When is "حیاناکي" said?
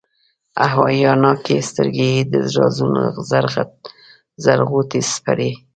0.93-1.55